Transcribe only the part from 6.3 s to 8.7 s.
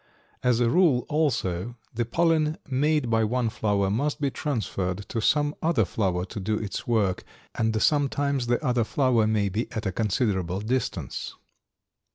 do its work, and sometimes the